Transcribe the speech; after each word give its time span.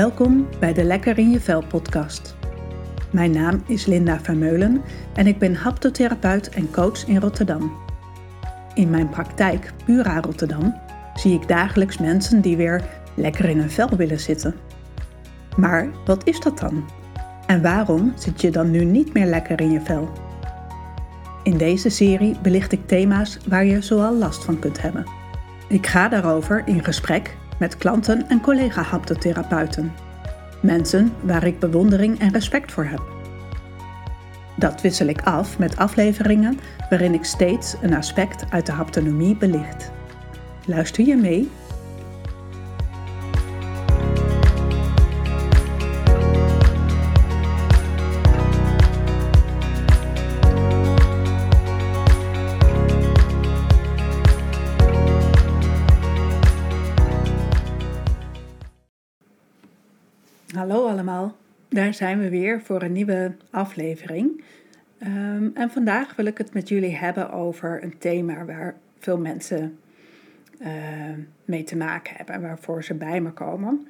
Welkom 0.00 0.48
bij 0.60 0.72
de 0.72 0.84
Lekker 0.84 1.18
in 1.18 1.30
je 1.30 1.40
Vel 1.40 1.64
podcast. 1.66 2.36
Mijn 3.10 3.30
naam 3.30 3.62
is 3.66 3.86
Linda 3.86 4.20
Vermeulen 4.20 4.82
en 5.14 5.26
ik 5.26 5.38
ben 5.38 5.54
haptotherapeut 5.54 6.48
en 6.48 6.70
coach 6.70 7.06
in 7.06 7.20
Rotterdam. 7.20 7.72
In 8.74 8.90
mijn 8.90 9.08
praktijk 9.08 9.72
Pura 9.84 10.20
Rotterdam 10.20 10.74
zie 11.14 11.34
ik 11.34 11.48
dagelijks 11.48 11.98
mensen 11.98 12.40
die 12.40 12.56
weer 12.56 12.84
lekker 13.14 13.44
in 13.44 13.58
hun 13.58 13.70
vel 13.70 13.88
willen 13.88 14.20
zitten. 14.20 14.54
Maar 15.56 15.88
wat 16.04 16.26
is 16.26 16.40
dat 16.40 16.58
dan? 16.58 16.84
En 17.46 17.62
waarom 17.62 18.12
zit 18.16 18.40
je 18.40 18.50
dan 18.50 18.70
nu 18.70 18.84
niet 18.84 19.12
meer 19.12 19.26
lekker 19.26 19.60
in 19.60 19.70
je 19.70 19.80
vel? 19.80 20.08
In 21.42 21.56
deze 21.56 21.88
serie 21.88 22.38
belicht 22.42 22.72
ik 22.72 22.86
thema's 22.86 23.38
waar 23.48 23.64
je 23.64 23.80
zoal 23.80 24.14
last 24.14 24.44
van 24.44 24.58
kunt 24.58 24.82
hebben. 24.82 25.04
Ik 25.68 25.86
ga 25.86 26.08
daarover 26.08 26.62
in 26.66 26.84
gesprek 26.84 27.36
met 27.60 27.76
klanten 27.76 28.28
en 28.28 28.40
collega-haptotherapeuten. 28.40 29.92
Mensen 30.62 31.12
waar 31.20 31.46
ik 31.46 31.58
bewondering 31.58 32.18
en 32.18 32.32
respect 32.32 32.72
voor 32.72 32.84
heb. 32.84 33.02
Dat 34.56 34.80
wissel 34.80 35.06
ik 35.06 35.22
af 35.22 35.58
met 35.58 35.76
afleveringen 35.76 36.58
waarin 36.88 37.14
ik 37.14 37.24
steeds 37.24 37.74
een 37.82 37.94
aspect 37.94 38.44
uit 38.50 38.66
de 38.66 38.72
haptonomie 38.72 39.36
belicht. 39.36 39.90
Luister 40.66 41.06
je 41.06 41.16
mee? 41.16 41.50
Zijn 61.94 62.18
we 62.18 62.28
weer 62.28 62.60
voor 62.60 62.82
een 62.82 62.92
nieuwe 62.92 63.34
aflevering. 63.50 64.44
Um, 65.02 65.50
en 65.54 65.70
vandaag 65.70 66.16
wil 66.16 66.24
ik 66.24 66.38
het 66.38 66.54
met 66.54 66.68
jullie 66.68 66.96
hebben 66.96 67.30
over 67.32 67.82
een 67.82 67.98
thema 67.98 68.44
waar 68.44 68.76
veel 68.98 69.18
mensen 69.18 69.78
uh, 70.60 70.68
mee 71.44 71.62
te 71.62 71.76
maken 71.76 72.16
hebben 72.16 72.34
en 72.34 72.40
waarvoor 72.40 72.84
ze 72.84 72.94
bij 72.94 73.20
me 73.20 73.30
komen. 73.30 73.86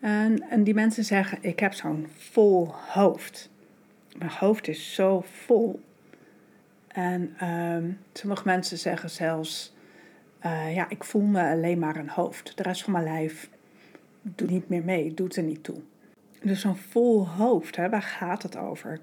En, 0.00 0.50
en 0.50 0.64
die 0.64 0.74
mensen 0.74 1.04
zeggen: 1.04 1.38
Ik 1.40 1.60
heb 1.60 1.72
zo'n 1.72 2.06
vol 2.16 2.68
hoofd. 2.72 3.50
Mijn 4.18 4.30
hoofd 4.30 4.68
is 4.68 4.94
zo 4.94 5.24
vol. 5.44 5.80
En 6.88 7.36
um, 7.48 7.98
sommige 8.12 8.42
mensen 8.44 8.78
zeggen 8.78 9.10
zelfs: 9.10 9.74
uh, 10.44 10.74
Ja, 10.74 10.88
ik 10.88 11.04
voel 11.04 11.22
me 11.22 11.50
alleen 11.50 11.78
maar 11.78 11.96
een 11.96 12.08
hoofd. 12.08 12.56
De 12.56 12.62
rest 12.62 12.82
van 12.82 12.92
mijn 12.92 13.04
lijf 13.04 13.48
doet 14.22 14.50
niet 14.50 14.68
meer 14.68 14.84
mee, 14.84 15.14
doet 15.14 15.36
er 15.36 15.42
niet 15.42 15.64
toe. 15.64 15.78
Dus 16.42 16.60
zo'n 16.60 16.76
vol 16.76 17.28
hoofd, 17.28 17.76
hè, 17.76 17.88
waar 17.88 18.02
gaat 18.02 18.42
het 18.42 18.56
over? 18.56 19.00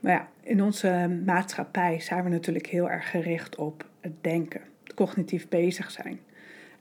Maar 0.00 0.12
ja, 0.12 0.28
in 0.40 0.62
onze 0.62 1.20
maatschappij 1.24 2.00
zijn 2.00 2.24
we 2.24 2.30
natuurlijk 2.30 2.66
heel 2.66 2.90
erg 2.90 3.10
gericht 3.10 3.56
op 3.56 3.84
het 4.00 4.12
denken, 4.20 4.60
het 4.84 4.94
cognitief 4.94 5.48
bezig 5.48 5.90
zijn. 5.90 6.20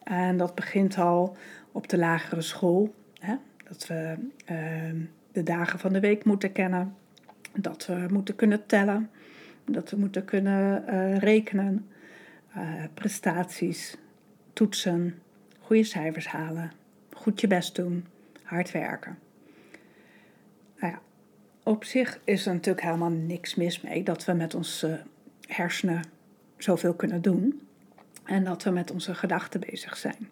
En 0.04 0.38
dat 0.38 0.56
begint 0.56 0.98
al 0.98 1.38
op 1.72 1.90
de 1.90 1.98
lagere 1.98 2.42
school. 2.42 2.94
Hè? 3.20 3.36
Dat 3.68 3.88
we 3.88 4.16
uh, 4.52 5.02
de 5.32 5.44
dagen 5.44 5.80
van 5.80 5.94
de 5.94 6.00
week 6.00 6.24
moeten 6.24 6.52
kennen, 6.52 6.96
dat 7.54 7.86
we 7.86 8.06
moeten 8.12 8.36
kunnen 8.36 8.66
tellen, 8.66 9.10
dat 9.66 9.90
we 9.90 9.98
moeten 9.98 10.26
kunnen 10.26 10.84
uh, 10.90 11.18
rekenen, 11.18 11.88
uh, 12.58 12.84
prestaties, 12.94 13.98
toetsen, 14.54 15.20
goede 15.60 15.84
cijfers 15.84 16.28
halen, 16.28 16.72
goed 17.14 17.42
je 17.42 17.48
best 17.48 17.76
doen, 17.76 18.06
hard 18.44 18.72
werken. 18.72 19.18
Nou 20.80 20.94
ja, 20.94 21.00
op 21.64 21.84
zich 21.84 22.20
is 22.24 22.46
er 22.46 22.54
natuurlijk 22.54 22.86
helemaal 22.86 23.10
niks 23.10 23.56
mis 23.56 23.82
mee 23.82 24.04
dat 24.04 24.26
we 24.26 24.34
met 24.34 24.56
onze 24.56 25.02
hersenen 25.48 26.04
zoveel 26.58 26.94
kunnen 26.94 27.22
doen 27.22 27.62
en 28.24 28.44
dat 28.44 28.64
we 28.64 28.70
met 28.70 28.92
onze 28.92 29.16
gedachten 29.16 29.60
bezig 29.60 29.98
zijn. 29.98 30.28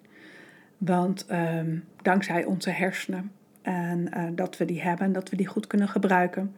Want 0.77 1.25
um, 1.31 1.83
dankzij 2.01 2.45
onze 2.45 2.69
hersenen 2.69 3.31
en 3.61 4.09
uh, 4.17 4.23
dat 4.31 4.57
we 4.57 4.65
die 4.65 4.81
hebben, 4.81 5.11
dat 5.11 5.29
we 5.29 5.35
die 5.35 5.47
goed 5.47 5.67
kunnen 5.67 5.89
gebruiken, 5.89 6.55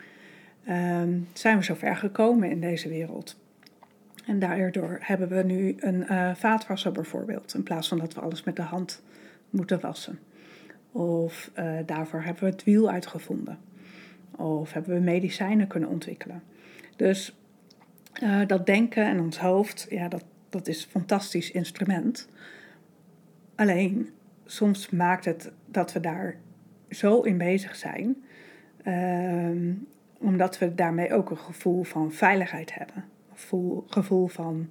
um, 0.70 1.28
zijn 1.34 1.58
we 1.58 1.64
zover 1.64 1.96
gekomen 1.96 2.50
in 2.50 2.62
deze 2.62 2.90
wereld. 2.90 3.38
En 4.26 4.40
daardoor 4.40 4.98
hebben 5.02 5.30
we 5.30 5.44
nu 5.44 5.76
een 5.80 6.06
uh, 6.10 6.36
vaatwasser 6.36 6.92
bijvoorbeeld, 6.92 7.54
in 7.54 7.64
plaats 7.64 7.88
van 7.88 7.98
dat 7.98 8.14
we 8.14 8.22
alles 8.22 8.44
met 8.44 8.56
de 8.56 8.62
hand 8.62 9.02
moeten 9.50 9.80
wassen. 9.80 10.20
Of 10.92 11.52
daarvoor 11.86 12.22
hebben 12.22 12.44
we 12.44 12.50
het 12.50 12.64
wiel 12.64 12.90
uitgevonden. 12.90 13.58
Of 14.40 14.74
hebben 14.74 14.94
we 14.94 15.00
medicijnen 15.00 15.68
kunnen 15.68 15.90
ontwikkelen. 15.90 16.44
Dus 16.96 17.38
uh, 18.24 18.42
dat 18.48 18.66
denken 18.66 19.06
en 19.06 19.20
ons 19.20 19.40
hoofd, 19.40 19.88
ja, 19.90 20.08
dat, 20.08 20.24
dat 20.50 20.68
is 20.68 20.84
een 20.84 20.90
fantastisch 20.90 21.52
instrument. 21.52 22.30
Alleen, 23.56 24.10
soms 24.46 24.90
maakt 24.90 25.26
het 25.26 25.52
dat 25.66 25.94
we 25.94 26.00
daar 26.00 26.36
zo 26.90 27.22
in 27.22 27.38
bezig 27.38 27.76
zijn, 27.76 28.24
uh, 28.88 29.76
omdat 30.18 30.58
we 30.58 30.76
daarmee 30.76 31.14
ook 31.14 31.30
een 31.30 31.38
gevoel 31.38 31.84
van 31.84 32.12
veiligheid 32.12 32.74
hebben. 32.74 32.96
Een 33.30 33.84
gevoel, 33.88 34.28
van 34.28 34.70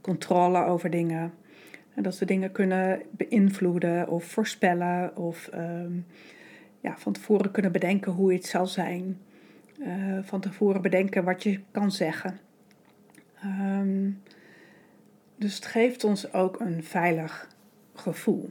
controle 0.00 0.64
over 0.64 0.90
dingen. 0.90 1.32
En 1.94 2.02
dat 2.02 2.18
we 2.18 2.24
dingen 2.24 2.52
kunnen 2.52 3.02
beïnvloeden 3.10 4.08
of 4.08 4.24
voorspellen 4.24 5.16
of 5.16 5.50
um, 5.54 6.06
ja, 6.84 6.96
van 6.98 7.12
tevoren 7.12 7.50
kunnen 7.50 7.72
bedenken 7.72 8.12
hoe 8.12 8.32
het 8.32 8.46
zal 8.46 8.66
zijn. 8.66 9.18
Uh, 9.78 10.18
van 10.22 10.40
tevoren 10.40 10.82
bedenken 10.82 11.24
wat 11.24 11.42
je 11.42 11.60
kan 11.70 11.92
zeggen. 11.92 12.38
Um, 13.44 14.22
dus 15.36 15.54
het 15.54 15.66
geeft 15.66 16.04
ons 16.04 16.32
ook 16.32 16.60
een 16.60 16.82
veilig 16.82 17.48
gevoel. 17.94 18.50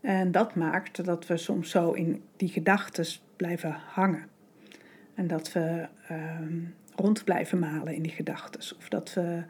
En 0.00 0.32
dat 0.32 0.54
maakt 0.54 1.04
dat 1.04 1.26
we 1.26 1.36
soms 1.36 1.70
zo 1.70 1.92
in 1.92 2.22
die 2.36 2.48
gedachten 2.48 3.06
blijven 3.36 3.72
hangen. 3.72 4.26
En 5.14 5.26
dat 5.26 5.52
we 5.52 5.88
um, 6.10 6.74
rond 6.94 7.24
blijven 7.24 7.58
malen 7.58 7.94
in 7.94 8.02
die 8.02 8.12
gedachten. 8.12 8.76
Of 8.78 8.88
dat 8.88 9.14
we 9.14 9.42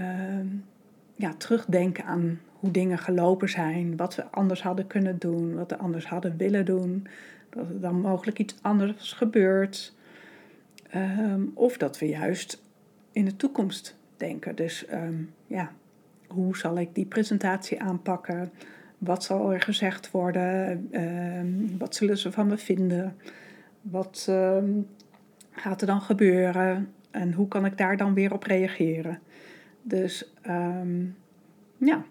um, 0.00 0.64
ja, 1.16 1.34
terugdenken 1.34 2.04
aan 2.04 2.40
hoe 2.52 2.70
dingen 2.70 2.98
gelopen 2.98 3.48
zijn, 3.48 3.96
wat 3.96 4.14
we 4.14 4.24
anders 4.30 4.62
hadden 4.62 4.86
kunnen 4.86 5.18
doen, 5.18 5.54
wat 5.54 5.70
we 5.70 5.76
anders 5.76 6.06
hadden 6.06 6.36
willen 6.36 6.64
doen, 6.64 7.06
dat 7.50 7.68
er 7.68 7.80
dan 7.80 8.00
mogelijk 8.00 8.38
iets 8.38 8.56
anders 8.62 9.12
gebeurt. 9.12 9.94
Um, 10.94 11.50
of 11.54 11.76
dat 11.76 11.98
we 11.98 12.08
juist 12.08 12.62
in 13.12 13.24
de 13.24 13.36
toekomst 13.36 13.96
denken. 14.16 14.56
Dus 14.56 14.84
um, 14.92 15.32
ja, 15.46 15.72
hoe 16.28 16.56
zal 16.56 16.78
ik 16.78 16.94
die 16.94 17.04
presentatie 17.04 17.82
aanpakken? 17.82 18.50
Wat 18.98 19.24
zal 19.24 19.52
er 19.52 19.60
gezegd 19.60 20.10
worden? 20.10 20.88
Um, 20.92 21.78
wat 21.78 21.94
zullen 21.94 22.18
ze 22.18 22.32
van 22.32 22.46
me 22.46 22.58
vinden? 22.58 23.16
Wat 23.80 24.32
gaat 25.50 25.80
er 25.80 25.86
dan 25.86 26.00
gebeuren? 26.00 26.92
En 27.10 27.32
hoe 27.32 27.48
kan 27.48 27.64
ik 27.64 27.78
daar 27.78 27.96
dan 27.96 28.14
weer 28.14 28.32
op 28.32 28.42
reageren? 28.42 29.18
Dus 29.88 30.32
ja, 31.78 32.04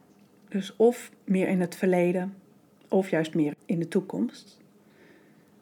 dus 0.49 0.75
of 0.75 1.11
meer 1.23 1.47
in 1.47 1.61
het 1.61 1.75
verleden, 1.75 2.33
of 2.89 3.09
juist 3.09 3.33
meer 3.33 3.55
in 3.65 3.79
de 3.79 3.87
toekomst. 3.87 4.61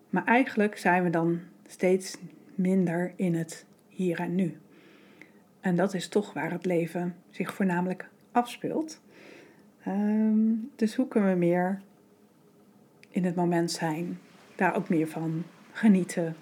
Maar 0.10 0.26
eigenlijk 0.26 0.78
zijn 0.78 1.04
we 1.04 1.10
dan 1.10 1.40
steeds 1.68 2.18
minder 2.56 3.14
in 3.16 3.36
het 3.36 3.66
hier 3.88 4.20
en 4.20 4.36
nu. 4.36 4.58
En 5.60 5.76
dat 5.76 5.94
is 5.94 6.08
toch 6.08 6.34
waar 6.34 6.52
het 6.52 6.66
leven 6.66 7.16
zich 7.30 7.54
voornamelijk 7.54 8.10
afspeelt. 8.32 9.02
Um, 9.88 10.72
dus 10.76 10.96
hoe 10.96 11.08
kunnen 11.08 11.30
we 11.30 11.38
meer 11.38 11.82
in 13.10 13.26
het 13.26 13.36
moment 13.36 13.72
zijn, 13.72 14.20
daar 14.56 14.76
ook 14.76 14.90
meer 14.90 15.08
van 15.08 15.44
genieten, 15.72 16.36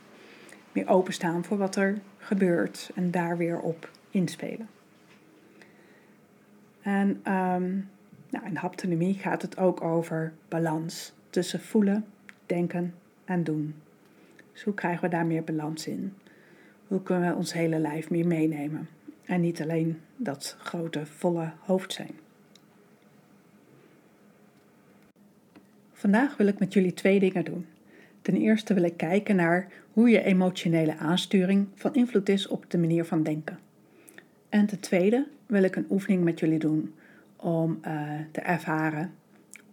meer 0.72 0.88
openstaan 0.88 1.44
voor 1.44 1.58
wat 1.58 1.76
er 1.76 2.02
gebeurt 2.18 2.92
en 2.96 3.12
daar 3.12 3.38
weer 3.38 3.60
op 3.60 3.92
inspelen. 4.10 4.68
En 6.82 7.10
um, 7.10 7.90
nou, 8.30 8.46
in 8.46 8.56
haptonomie 8.56 9.14
gaat 9.14 9.42
het 9.42 9.58
ook 9.58 9.82
over 9.82 10.34
balans 10.48 11.14
tussen 11.30 11.60
voelen, 11.60 12.06
denken 12.46 12.94
en 13.26 13.44
doen. 13.44 13.76
Dus 14.54 14.64
hoe 14.64 14.74
krijgen 14.74 15.02
we 15.04 15.10
daar 15.10 15.26
meer 15.26 15.44
balans 15.44 15.88
in? 15.88 16.14
Hoe 16.88 17.04
kunnen 17.04 17.30
we 17.30 17.36
ons 17.36 17.54
hele 17.54 17.80
lijf 17.80 18.10
meer 18.10 18.28
meenemen? 18.28 18.90
En 19.26 19.42
niet 19.42 19.62
alleen 19.62 20.00
dat 20.16 20.56
grote, 20.60 21.06
volle 21.06 21.52
hoofd 21.60 21.94
zijn. 21.94 22.12
Vandaag 25.92 26.38
wil 26.38 26.48
ik 26.48 26.60
met 26.60 26.74
jullie 26.74 26.94
twee 26.94 27.20
dingen 27.20 27.46
doen. 27.46 27.66
Ten 28.22 28.36
eerste 28.36 28.74
wil 28.74 28.84
ik 28.84 28.98
kijken 28.98 29.36
naar 29.36 29.72
hoe 29.94 30.10
je 30.10 30.24
emotionele 30.24 30.98
aansturing 30.98 31.68
van 31.76 31.94
invloed 31.94 32.30
is 32.30 32.48
op 32.48 32.66
de 32.68 32.78
manier 32.78 33.06
van 33.06 33.24
denken. 33.24 33.60
En 34.50 34.66
ten 34.66 34.80
tweede 34.80 35.28
wil 35.52 35.64
ik 35.64 35.76
een 35.76 35.86
oefening 35.90 36.24
met 36.24 36.40
jullie 36.40 36.60
doen 36.60 36.94
om 37.36 37.80
uh, 37.88 38.12
te 38.32 38.42
ervaren 38.42 39.14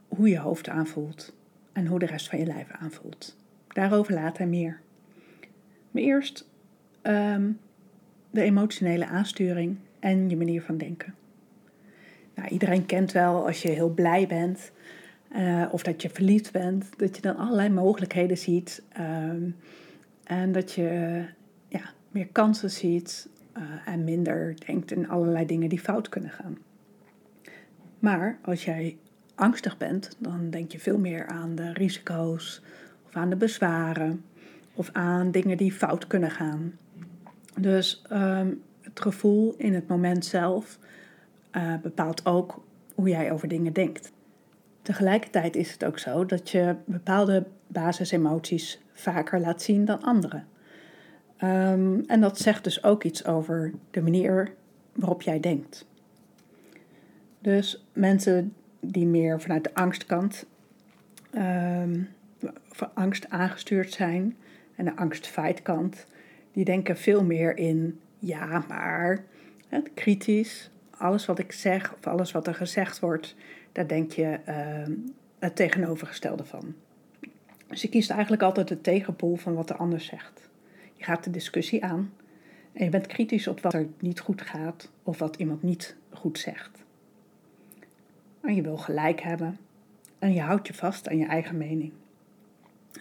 hoe 0.09 0.29
je 0.29 0.39
hoofd 0.39 0.69
aanvoelt 0.69 1.35
en 1.73 1.87
hoe 1.87 1.99
de 1.99 2.07
rest 2.07 2.29
van 2.29 2.39
je 2.39 2.47
lijf 2.47 2.71
aanvoelt. 2.71 3.37
Daarover 3.69 4.15
later 4.15 4.49
meer. 4.49 4.81
Maar 5.91 6.03
eerst 6.03 6.49
ehm, 7.03 7.51
de 8.31 8.43
emotionele 8.43 9.07
aansturing 9.07 9.77
en 10.01 10.29
je 10.29 10.37
manier 10.37 10.63
van 10.63 10.77
denken. 10.77 11.15
Nou, 12.35 12.49
iedereen 12.49 12.87
kent 12.87 13.13
wel 13.13 13.47
als 13.47 13.63
je 13.63 13.71
heel 13.71 13.91
blij 13.91 14.27
bent 14.27 14.73
uh, 15.37 15.69
of 15.71 15.83
dat 15.83 16.03
je 16.03 16.11
verliefd 16.11 16.53
bent, 16.53 16.99
dat 16.99 17.17
je 17.17 17.23
dan 17.23 17.37
allerlei 17.37 17.69
mogelijkheden 17.69 18.39
ziet 18.39 18.83
um, 19.01 19.57
en 20.25 20.53
dat 20.53 20.73
je 20.73 21.23
ja, 21.69 21.91
meer 22.11 22.27
kansen 22.27 22.71
ziet 22.71 23.29
en 23.85 24.05
minder 24.05 24.55
denkt 24.67 24.91
in 24.91 25.09
allerlei 25.09 25.47
dingen 25.47 25.69
die 25.69 25.81
fout 25.81 26.09
kunnen 26.09 26.31
gaan. 26.31 26.59
Maar 27.99 28.39
als 28.43 28.65
jij 28.65 28.97
angstig 29.35 29.77
bent, 29.77 30.17
dan 30.19 30.51
denk 30.51 30.73
je 30.73 30.79
veel 30.79 30.99
meer 30.99 31.27
aan 31.27 31.55
de 31.55 31.73
risico's 31.73 32.63
of 33.07 33.17
aan 33.17 33.31
de 33.31 33.37
bezwaren 33.37 34.25
of 34.75 34.91
aan 34.93 35.31
dingen 35.31 35.57
die 35.57 35.73
fout 35.73 36.07
kunnen 36.07 36.31
gaan. 36.31 36.73
Dus 37.61 38.03
um, 38.13 38.63
het 38.81 39.01
gevoel 39.01 39.55
in 39.57 39.75
het 39.75 39.89
moment 39.89 40.25
zelf 40.25 40.79
uh, 41.53 41.75
bepaalt 41.83 42.27
ook 42.27 42.63
hoe 42.95 43.09
jij 43.09 43.33
over 43.33 43.49
dingen 43.49 43.73
denkt. 43.73 44.13
Tegelijkertijd 44.83 45.57
is 45.57 45.73
het 45.73 45.85
ook 45.85 45.99
zo 45.99 46.27
dat 46.27 46.51
je 46.51 46.77
bepaalde 46.85 47.47
basisemoties 47.67 48.81
vaker 48.93 49.41
laat 49.41 49.63
zien 49.63 49.85
dan 49.85 50.03
andere. 50.03 50.43
Um, 51.43 52.05
en 52.07 52.21
dat 52.21 52.39
zegt 52.39 52.65
dus 52.65 52.85
ook 52.85 53.05
iets 53.05 53.25
over 53.25 53.73
de 53.91 54.03
manier 54.03 54.53
waarop 54.93 55.23
jij 55.23 55.41
denkt. 55.41 55.87
Dus 57.39 57.85
mensen 57.93 58.55
die 58.81 59.07
meer 59.07 59.41
vanuit 59.41 59.65
de 59.65 59.75
angstkant, 59.75 60.47
um, 61.35 62.09
van 62.69 62.91
angst 62.95 63.29
aangestuurd 63.29 63.93
zijn 63.93 64.37
en 64.75 64.85
de 64.85 64.97
angst-feitkant, 64.97 66.07
die 66.53 66.65
denken 66.65 66.97
veel 66.97 67.25
meer 67.25 67.57
in 67.57 68.01
ja, 68.19 68.65
maar, 68.69 69.25
kritisch. 69.95 70.71
Alles 70.91 71.27
wat 71.27 71.39
ik 71.39 71.53
zeg 71.53 71.95
of 71.95 72.07
alles 72.07 72.33
wat 72.33 72.47
er 72.47 72.55
gezegd 72.55 73.01
wordt, 73.01 73.35
daar 73.73 73.87
denk 73.87 74.13
je 74.13 74.39
uh, 74.49 74.97
het 75.39 75.57
tegenovergestelde 75.57 76.45
van. 76.45 76.75
Dus 77.67 77.83
je 77.83 77.89
kiest 77.89 78.11
eigenlijk 78.11 78.43
altijd 78.43 78.69
de 78.69 78.81
tegenpool 78.81 79.37
van 79.37 79.55
wat 79.55 79.69
de 79.69 79.77
ander 79.77 80.01
zegt. 80.01 80.48
Je 80.99 81.05
gaat 81.05 81.25
de 81.25 81.31
discussie 81.31 81.85
aan 81.85 82.13
en 82.73 82.85
je 82.85 82.91
bent 82.91 83.07
kritisch 83.07 83.47
op 83.47 83.61
wat 83.61 83.75
er 83.75 83.87
niet 83.99 84.21
goed 84.21 84.43
gaat 84.43 84.91
of 85.03 85.19
wat 85.19 85.37
iemand 85.37 85.63
niet 85.63 85.97
goed 86.11 86.39
zegt. 86.39 86.85
En 88.41 88.55
je 88.55 88.63
wil 88.63 88.77
gelijk 88.77 89.21
hebben 89.21 89.59
en 90.19 90.33
je 90.33 90.41
houdt 90.41 90.67
je 90.67 90.75
vast 90.75 91.09
aan 91.09 91.19
je 91.19 91.27
eigen 91.27 91.57
mening. 91.57 91.93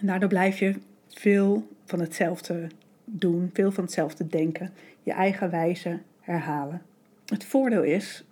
En 0.00 0.06
daardoor 0.06 0.28
blijf 0.28 0.58
je 0.58 0.74
veel 1.08 1.68
van 1.84 2.00
hetzelfde 2.00 2.68
doen, 3.04 3.50
veel 3.52 3.72
van 3.72 3.84
hetzelfde 3.84 4.26
denken, 4.26 4.72
je 5.02 5.12
eigen 5.12 5.50
wijze 5.50 5.98
herhalen. 6.20 6.82
Het 7.26 7.44
voordeel 7.44 7.82
is 7.82 8.24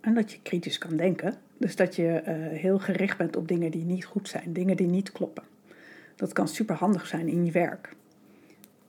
en 0.00 0.14
dat 0.14 0.32
je 0.32 0.42
kritisch 0.42 0.78
kan 0.78 0.96
denken, 0.96 1.34
dus 1.56 1.76
dat 1.76 1.96
je 1.96 2.22
uh, 2.26 2.58
heel 2.58 2.78
gericht 2.78 3.16
bent 3.16 3.36
op 3.36 3.48
dingen 3.48 3.70
die 3.70 3.84
niet 3.84 4.04
goed 4.04 4.28
zijn, 4.28 4.52
dingen 4.52 4.76
die 4.76 4.86
niet 4.86 5.12
kloppen. 5.12 5.42
Dat 6.16 6.32
kan 6.32 6.48
super 6.48 6.76
handig 6.76 7.06
zijn 7.06 7.28
in 7.28 7.44
je 7.44 7.50
werk. 7.50 7.96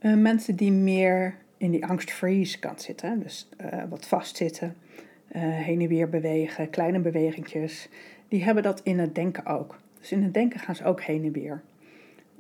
Uh, 0.02 0.16
mensen 0.16 0.56
die 0.56 0.72
meer 0.72 1.36
in 1.58 1.72
die 1.72 1.86
angst-freeze 1.86 2.60
kant 2.60 2.82
zitten, 2.82 3.20
dus 3.20 3.50
uh, 3.62 3.84
wat 3.90 4.06
vastzitten, 4.06 4.76
heen 5.38 5.82
en 5.82 5.88
weer 5.88 6.10
bewegen, 6.10 6.70
kleine 6.70 7.00
bewegingjes, 7.00 7.90
die 8.28 8.44
hebben 8.44 8.64
dat 8.64 8.82
in 8.84 9.00
het 9.00 9.16
denken 9.16 9.46
ook. 9.46 9.80
Dus 10.00 10.12
in 10.12 10.24
het 10.24 10.34
denken 10.34 10.60
gaan 10.60 10.76
ze 10.76 10.84
ook 10.84 11.02
heen 11.02 11.24
en 11.24 11.32
weer. 11.32 11.62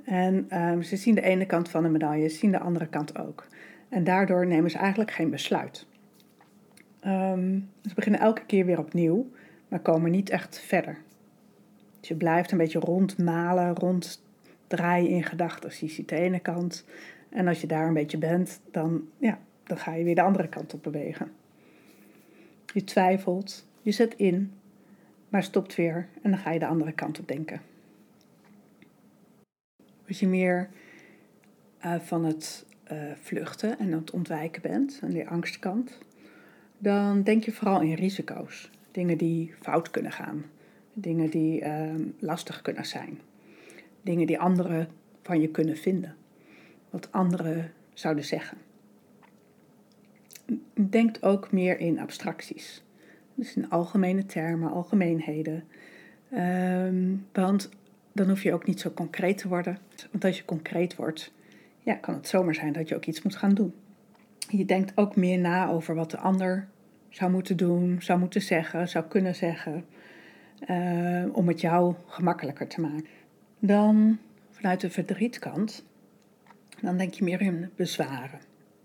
En 0.04 0.62
um, 0.62 0.84
ze 0.84 0.96
zien 0.96 1.16
de 1.16 1.22
ene 1.22 1.46
kant 1.46 1.70
van 1.70 1.84
de 1.84 1.90
medaille, 1.90 2.28
ze 2.28 2.38
zien 2.38 2.52
de 2.52 2.60
andere 2.60 2.88
kant 2.88 3.18
ook. 3.18 3.48
En 3.90 4.04
daardoor 4.04 4.48
nemen 4.48 4.72
ze 4.72 4.78
eigenlijk 4.78 5.12
geen 5.12 5.30
besluit. 5.30 5.86
Um, 7.06 7.70
ze 7.84 7.94
beginnen 7.96 8.22
elke 8.22 8.46
keer 8.46 8.66
weer 8.66 8.80
opnieuw 8.80 9.28
maar 9.72 9.80
komen 9.80 10.12
niet 10.12 10.30
echt 10.30 10.60
verder. 10.60 10.98
Dus 12.00 12.10
je 12.10 12.16
blijft 12.16 12.52
een 12.52 12.58
beetje 12.58 12.80
rondmalen, 12.80 13.76
ronddraaien 13.76 15.10
in 15.10 15.24
gedachten. 15.24 15.72
Je 15.80 15.88
ziet 15.88 16.10
de 16.10 16.16
ene 16.16 16.40
kant 16.40 16.86
en 17.32 17.48
als 17.48 17.62
je 17.62 17.68
daar 17.68 17.88
een 17.88 17.94
beetje 17.94 18.18
bent, 18.18 18.60
dan, 18.72 19.08
ja, 19.18 19.40
dan 19.64 19.78
ga 19.78 19.94
je 19.94 20.04
weer 20.04 20.16
de 20.16 20.22
andere 20.22 20.48
kant 20.48 20.74
op 20.74 20.84
bewegen. 20.84 21.32
Je 22.74 22.84
twijfelt, 22.84 23.68
je 23.82 23.92
zet 23.92 24.16
in, 24.16 24.54
maar 25.30 25.44
stopt 25.44 25.76
weer 25.76 26.08
en 26.22 26.32
dan 26.32 26.40
ga 26.40 26.52
je 26.52 26.60
de 26.60 26.66
andere 26.66 26.92
kant 26.92 27.20
op 27.20 27.28
denken. 27.28 27.62
Als 30.08 30.20
je 30.20 30.28
meer 30.28 30.70
uh, 31.86 32.00
van 32.00 32.26
het 32.26 32.66
uh, 32.92 33.12
vluchten 33.22 33.80
en 33.80 33.92
het 33.92 34.12
ontwijken 34.12 34.62
bent, 34.62 35.00
aan 35.04 35.10
de 35.10 35.28
angstkant, 35.28 35.98
dan 36.78 37.24
denk 37.24 37.44
je 37.44 37.52
vooral 37.52 37.82
in 37.82 37.94
risico's. 37.94 38.70
Dingen 38.92 39.18
die 39.18 39.54
fout 39.60 39.92
kunnen 39.92 40.12
gaan. 40.12 40.46
Dingen 40.94 41.30
die 41.30 41.62
uh, 41.62 41.94
lastig 42.20 42.62
kunnen 42.62 42.86
zijn. 42.86 43.20
Dingen 44.02 44.28
die 44.28 44.40
anderen 44.40 44.88
van 45.22 45.42
je 45.42 45.48
kunnen 45.48 45.78
vinden. 45.78 46.16
Wat 46.92 47.12
anderen 47.12 47.72
zouden 47.94 48.26
zeggen. 48.26 48.58
Denk 50.74 51.18
ook 51.22 51.52
meer 51.52 51.80
in 51.80 52.00
abstracties. 52.00 52.84
Dus 53.36 53.56
in 53.56 53.70
algemene 53.70 54.26
termen, 54.26 54.72
algemeenheden. 54.72 55.64
Um, 56.34 57.26
want 57.34 57.70
dan 58.12 58.30
hoef 58.30 58.44
je 58.44 58.54
ook 58.54 58.68
niet 58.68 58.80
zo 58.80 58.92
concreet 58.92 59.38
te 59.38 59.48
worden. 59.48 59.78
Want 60.12 60.26
als 60.26 60.38
je 60.38 60.46
concreet 60.46 60.96
wordt, 60.96 61.34
ja, 61.80 61.94
kan 61.94 62.14
het 62.14 62.28
zomaar 62.28 62.56
zijn 62.56 62.74
dat 62.74 62.90
je 62.90 62.96
ook 62.96 63.06
iets 63.06 63.22
moet 63.22 63.36
gaan 63.36 63.54
doen. 63.54 63.74
Je 64.50 64.66
denkt 64.66 64.98
ook 64.98 65.16
meer 65.16 65.40
na 65.40 65.70
over 65.70 65.96
wat 65.96 66.12
de 66.12 66.18
ander 66.18 66.68
zou 67.10 67.32
moeten 67.32 67.58
doen, 67.58 68.02
zou 68.02 68.20
moeten 68.20 68.42
zeggen, 68.42 68.88
zou 68.88 69.06
kunnen 69.06 69.36
zeggen, 69.36 69.86
uh, 70.70 71.26
om 71.32 71.48
het 71.48 71.62
jou 71.62 71.96
gemakkelijker 72.06 72.68
te 72.68 72.82
maken. 72.82 73.10
Dan 73.60 74.18
vanuit 74.50 74.82
de 74.82 74.90
verdrietkant, 74.90 75.86
dan 76.82 76.98
denk 76.98 77.14
je 77.14 77.24
meer 77.24 77.42
in 77.42 77.70
bezwaren. 77.76 78.40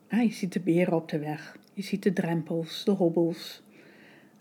Ja, 0.08 0.20
je 0.20 0.32
ziet 0.32 0.52
de 0.52 0.60
beren 0.60 0.94
op 0.94 1.08
de 1.08 1.18
weg, 1.18 1.56
je 1.72 1.82
ziet 1.82 2.02
de 2.02 2.12
drempels, 2.12 2.84
de 2.84 2.90
hobbels. 2.90 3.62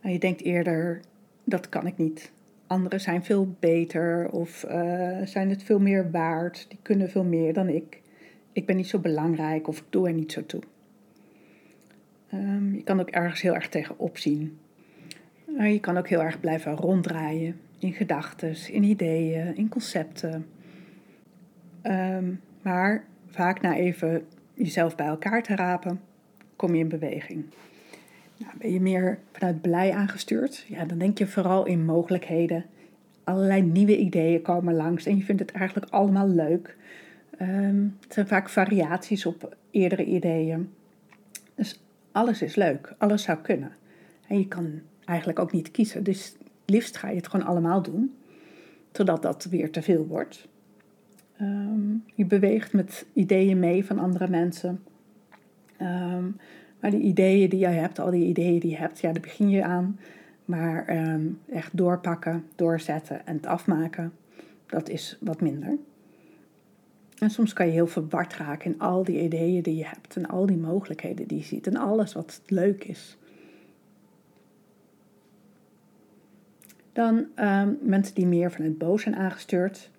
En 0.01 0.11
je 0.11 0.19
denkt 0.19 0.41
eerder, 0.41 1.01
dat 1.43 1.69
kan 1.69 1.87
ik 1.87 1.97
niet. 1.97 2.31
Anderen 2.67 3.01
zijn 3.01 3.23
veel 3.23 3.55
beter 3.59 4.29
of 4.29 4.65
uh, 4.69 5.21
zijn 5.23 5.49
het 5.49 5.63
veel 5.63 5.79
meer 5.79 6.11
waard, 6.11 6.65
die 6.69 6.79
kunnen 6.81 7.09
veel 7.09 7.23
meer 7.23 7.53
dan 7.53 7.69
ik. 7.69 8.01
Ik 8.51 8.65
ben 8.65 8.75
niet 8.75 8.87
zo 8.87 8.99
belangrijk 8.99 9.67
of 9.67 9.77
ik 9.77 9.85
doe 9.89 10.07
er 10.07 10.13
niet 10.13 10.31
zo 10.31 10.45
toe. 10.45 10.61
Um, 12.33 12.75
je 12.75 12.83
kan 12.83 12.99
ook 12.99 13.09
ergens 13.09 13.41
heel 13.41 13.53
erg 13.55 13.69
tegenop 13.69 14.17
zien. 14.17 14.57
Maar 15.57 15.69
je 15.69 15.79
kan 15.79 15.97
ook 15.97 16.07
heel 16.07 16.23
erg 16.23 16.39
blijven 16.39 16.75
ronddraaien 16.75 17.59
in 17.79 17.93
gedachten, 17.93 18.73
in 18.73 18.83
ideeën, 18.83 19.55
in 19.55 19.69
concepten. 19.69 20.45
Um, 21.83 22.41
maar 22.61 23.03
vaak 23.35 23.61
na 23.61 23.75
even 23.75 24.25
jezelf 24.53 24.95
bij 24.95 25.05
elkaar 25.05 25.43
te 25.43 25.55
rapen, 25.55 26.01
kom 26.55 26.73
je 26.73 26.79
in 26.79 26.87
beweging. 26.87 27.45
Nou, 28.37 28.51
ben 28.57 28.73
je 28.73 28.81
meer 28.81 29.19
vanuit 29.31 29.61
blij 29.61 29.91
aangestuurd? 29.91 30.65
Ja, 30.67 30.85
dan 30.85 30.97
denk 30.97 31.17
je 31.17 31.27
vooral 31.27 31.65
in 31.65 31.85
mogelijkheden. 31.85 32.65
Allerlei 33.23 33.61
nieuwe 33.61 33.97
ideeën 33.97 34.41
komen 34.41 34.73
langs 34.75 35.05
en 35.05 35.17
je 35.17 35.23
vindt 35.23 35.41
het 35.41 35.51
eigenlijk 35.51 35.91
allemaal 35.91 36.27
leuk. 36.27 36.75
Um, 37.41 37.97
het 38.01 38.13
zijn 38.13 38.27
vaak 38.27 38.49
variaties 38.49 39.25
op 39.25 39.55
eerdere 39.71 40.05
ideeën. 40.05 40.69
Dus 41.55 41.81
alles 42.11 42.41
is 42.41 42.55
leuk, 42.55 42.93
alles 42.97 43.23
zou 43.23 43.37
kunnen. 43.37 43.71
En 44.27 44.37
je 44.39 44.47
kan 44.47 44.81
eigenlijk 45.05 45.39
ook 45.39 45.51
niet 45.51 45.71
kiezen, 45.71 46.03
dus 46.03 46.35
liefst 46.65 46.97
ga 46.97 47.09
je 47.09 47.15
het 47.15 47.27
gewoon 47.27 47.45
allemaal 47.45 47.81
doen, 47.81 48.15
totdat 48.91 49.21
dat 49.21 49.43
weer 49.43 49.71
te 49.71 49.81
veel 49.81 50.07
wordt. 50.07 50.47
Um, 51.41 52.03
je 52.13 52.25
beweegt 52.25 52.73
met 52.73 53.05
ideeën 53.13 53.59
mee 53.59 53.85
van 53.85 53.99
andere 53.99 54.29
mensen. 54.29 54.83
Um, 55.81 56.37
maar 56.79 56.91
die 56.91 57.01
ideeën 57.01 57.49
die 57.49 57.59
jij 57.59 57.73
hebt, 57.73 57.99
al 57.99 58.11
die 58.11 58.25
ideeën 58.25 58.59
die 58.59 58.69
je 58.69 58.77
hebt, 58.77 58.99
ja, 58.99 59.11
daar 59.11 59.21
begin 59.21 59.49
je 59.49 59.63
aan. 59.63 59.99
Maar 60.45 61.09
um, 61.13 61.39
echt 61.49 61.77
doorpakken, 61.77 62.45
doorzetten 62.55 63.25
en 63.25 63.35
het 63.35 63.45
afmaken, 63.45 64.13
dat 64.65 64.89
is 64.89 65.17
wat 65.19 65.41
minder. 65.41 65.77
En 67.19 67.29
soms 67.29 67.53
kan 67.53 67.65
je 67.65 67.71
heel 67.71 67.87
verward 67.87 68.33
raken 68.33 68.71
in 68.71 68.79
al 68.79 69.03
die 69.03 69.21
ideeën 69.21 69.61
die 69.61 69.75
je 69.75 69.85
hebt 69.85 70.15
en 70.15 70.27
al 70.27 70.45
die 70.45 70.57
mogelijkheden 70.57 71.27
die 71.27 71.37
je 71.37 71.43
ziet 71.43 71.67
en 71.67 71.75
alles 71.75 72.13
wat 72.13 72.41
leuk 72.45 72.83
is. 72.83 73.17
Dan 76.93 77.25
mensen 77.81 78.15
die 78.15 78.27
meer 78.27 78.51
van 78.51 78.65
het 78.65 78.77
boos 78.77 79.01
zijn 79.01 79.15
aangestuurd, 79.15 79.91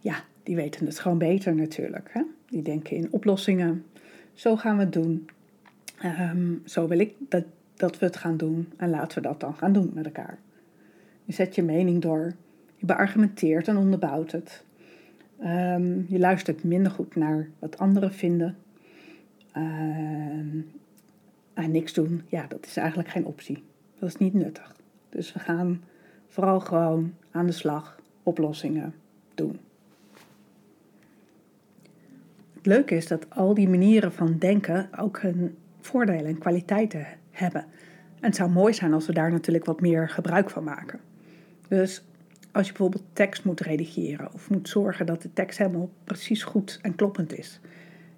ja, 0.00 0.24
die 0.42 0.56
weten 0.56 0.86
het 0.86 0.98
gewoon 0.98 1.18
beter 1.18 1.54
natuurlijk. 1.54 2.08
Hè? 2.12 2.22
Die 2.46 2.62
denken 2.62 2.96
in 2.96 3.08
oplossingen. 3.12 3.84
Zo 4.32 4.56
gaan 4.56 4.76
we 4.76 4.82
het 4.82 4.92
doen. 4.92 5.28
Um, 6.04 6.62
zo 6.64 6.88
wil 6.88 6.98
ik 6.98 7.14
dat, 7.18 7.44
dat 7.76 7.98
we 7.98 8.06
het 8.06 8.16
gaan 8.16 8.36
doen 8.36 8.68
en 8.76 8.90
laten 8.90 9.22
we 9.22 9.28
dat 9.28 9.40
dan 9.40 9.54
gaan 9.54 9.72
doen 9.72 9.90
met 9.94 10.04
elkaar. 10.04 10.38
Je 11.24 11.32
zet 11.32 11.54
je 11.54 11.62
mening 11.62 12.02
door, 12.02 12.34
je 12.76 12.86
beargumenteert 12.86 13.68
en 13.68 13.76
onderbouwt 13.76 14.32
het. 14.32 14.64
Ehm, 15.38 16.00
je 16.08 16.18
luistert 16.18 16.64
minder 16.64 16.92
goed 16.92 17.16
naar 17.16 17.48
wat 17.58 17.78
anderen 17.78 18.12
vinden. 18.12 18.56
en 21.54 21.70
niks 21.70 21.92
doen, 21.92 22.22
ja, 22.28 22.46
dat 22.46 22.66
is 22.66 22.76
eigenlijk 22.76 23.08
geen 23.08 23.26
optie. 23.26 23.62
Dat 23.98 24.08
is 24.08 24.16
niet 24.16 24.34
nuttig. 24.34 24.76
Dus 25.08 25.32
we 25.32 25.38
gaan 25.38 25.82
vooral 26.28 26.60
gewoon 26.60 27.14
aan 27.30 27.46
de 27.46 27.52
slag 27.52 28.00
oplossingen 28.22 28.94
doen. 29.34 29.58
Het 32.62 32.72
leuke 32.72 32.94
is 32.94 33.06
dat 33.06 33.26
al 33.30 33.54
die 33.54 33.68
manieren 33.68 34.12
van 34.12 34.38
denken 34.38 34.88
ook 34.98 35.20
hun 35.20 35.56
voordelen 35.80 36.26
en 36.26 36.38
kwaliteiten 36.38 37.06
hebben. 37.30 37.60
En 38.20 38.28
het 38.28 38.36
zou 38.36 38.50
mooi 38.50 38.74
zijn 38.74 38.92
als 38.92 39.06
we 39.06 39.12
daar 39.12 39.30
natuurlijk 39.30 39.64
wat 39.64 39.80
meer 39.80 40.08
gebruik 40.08 40.50
van 40.50 40.64
maken. 40.64 41.00
Dus 41.68 42.04
als 42.52 42.66
je 42.66 42.72
bijvoorbeeld 42.72 43.04
tekst 43.12 43.44
moet 43.44 43.60
redigeren 43.60 44.32
of 44.32 44.50
moet 44.50 44.68
zorgen 44.68 45.06
dat 45.06 45.22
de 45.22 45.32
tekst 45.32 45.58
helemaal 45.58 45.90
precies 46.04 46.42
goed 46.42 46.78
en 46.82 46.94
kloppend 46.94 47.38
is, 47.38 47.60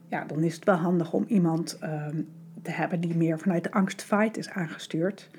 ja, 0.08 0.24
dan 0.24 0.42
is 0.42 0.54
het 0.54 0.64
wel 0.64 0.76
handig 0.76 1.12
om 1.12 1.24
iemand 1.28 1.78
ehm, 1.80 2.20
te 2.62 2.70
hebben 2.70 3.00
die 3.00 3.16
meer 3.16 3.38
vanuit 3.38 3.64
de 3.64 3.72
angst 3.72 4.02
fight 4.02 4.36
is 4.36 4.50
aangestuurd. 4.50 5.30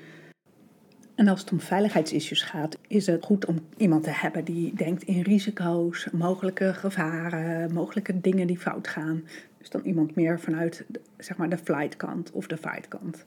En 1.16 1.28
als 1.28 1.40
het 1.40 1.52
om 1.52 1.60
veiligheidsissues 1.60 2.42
gaat, 2.42 2.78
is 2.88 3.06
het 3.06 3.24
goed 3.24 3.46
om 3.46 3.58
iemand 3.76 4.02
te 4.02 4.10
hebben 4.10 4.44
die 4.44 4.74
denkt 4.74 5.02
in 5.02 5.20
risico's, 5.20 6.08
mogelijke 6.12 6.74
gevaren, 6.74 7.72
mogelijke 7.72 8.20
dingen 8.20 8.46
die 8.46 8.58
fout 8.58 8.88
gaan. 8.88 9.24
Dus 9.58 9.70
dan 9.70 9.80
iemand 9.84 10.14
meer 10.14 10.40
vanuit 10.40 10.84
zeg 11.18 11.36
maar, 11.36 11.48
de 11.48 11.58
flight 11.58 11.96
kant 11.96 12.32
of 12.32 12.46
de 12.46 12.56
fight 12.56 12.88
kant. 12.88 13.24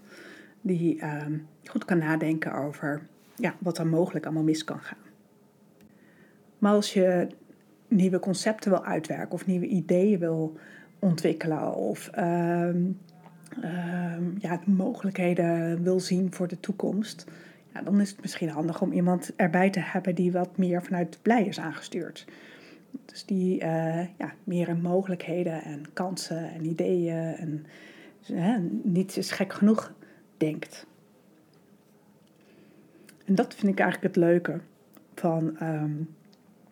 Die 0.61 0.99
ehm, 0.99 1.37
goed 1.65 1.85
kan 1.85 1.97
nadenken 1.97 2.53
over 2.53 3.01
ja, 3.35 3.55
wat 3.59 3.77
er 3.77 3.87
mogelijk 3.87 4.25
allemaal 4.25 4.43
mis 4.43 4.63
kan 4.63 4.79
gaan. 4.79 4.97
Maar 6.57 6.73
als 6.73 6.93
je 6.93 7.27
nieuwe 7.87 8.19
concepten 8.19 8.71
wil 8.71 8.85
uitwerken 8.85 9.31
of 9.31 9.45
nieuwe 9.45 9.67
ideeën 9.67 10.19
wil 10.19 10.57
ontwikkelen 10.99 11.75
of 11.75 12.07
ehm, 12.07 12.81
ehm, 13.61 14.23
ja, 14.37 14.59
mogelijkheden 14.65 15.83
wil 15.83 15.99
zien 15.99 16.33
voor 16.33 16.47
de 16.47 16.59
toekomst, 16.59 17.25
ja, 17.79 17.85
dan 17.85 18.01
is 18.01 18.09
het 18.09 18.21
misschien 18.21 18.49
handig 18.49 18.81
om 18.81 18.91
iemand 18.91 19.35
erbij 19.35 19.69
te 19.69 19.79
hebben 19.79 20.15
die 20.15 20.31
wat 20.31 20.57
meer 20.57 20.83
vanuit 20.83 21.19
blij 21.21 21.45
is 21.45 21.59
aangestuurd. 21.59 22.25
Dus 23.05 23.25
die 23.25 23.63
uh, 23.63 24.17
ja, 24.17 24.33
meer 24.43 24.77
mogelijkheden 24.77 25.63
en 25.63 25.83
kansen 25.93 26.51
en 26.53 26.65
ideeën 26.65 27.35
en 28.27 28.81
niets 28.83 29.17
is 29.17 29.31
gek 29.31 29.53
genoeg 29.53 29.93
denkt. 30.37 30.85
En 33.25 33.35
dat 33.35 33.55
vind 33.55 33.71
ik 33.71 33.79
eigenlijk 33.79 34.15
het 34.15 34.23
leuke 34.23 34.59
van 35.15 35.57
ehm, 35.57 35.91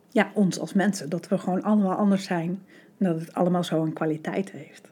ja, 0.09 0.31
ons 0.33 0.59
als 0.59 0.73
mensen. 0.73 1.09
Dat 1.09 1.27
we 1.27 1.37
gewoon 1.37 1.63
allemaal 1.63 1.95
anders 1.95 2.23
zijn 2.23 2.49
en 2.97 3.05
dat 3.05 3.19
het 3.19 3.33
allemaal 3.33 3.63
zo 3.63 3.83
een 3.83 3.93
kwaliteit 3.93 4.51
heeft. 4.51 4.91